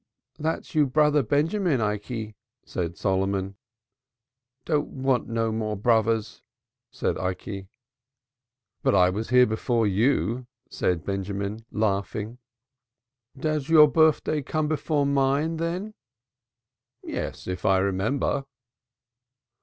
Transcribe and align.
"That's 0.39 0.73
your 0.73 0.87
brother 0.87 1.21
Benjamin, 1.21 1.79
Ikey," 1.79 2.35
said 2.65 2.97
Solomon. 2.97 3.55
"Don't 4.65 4.87
want 4.89 5.27
no 5.29 5.51
more 5.51 5.77
brovers," 5.77 6.41
said 6.89 7.19
Ikey. 7.19 7.67
"Oh, 7.69 7.75
but 8.81 8.95
I 8.95 9.11
was 9.11 9.29
here 9.29 9.45
before 9.45 9.85
you," 9.85 10.47
said 10.71 11.05
Benjamin 11.05 11.65
laughing. 11.71 12.39
"Does 13.37 13.69
oor 13.69 13.87
birfday 13.87 14.41
come 14.41 14.67
before 14.67 15.05
mine, 15.05 15.57
then?" 15.57 15.93
"Yes, 17.03 17.45
if 17.45 17.63
I 17.63 17.77
remember." 17.77 18.45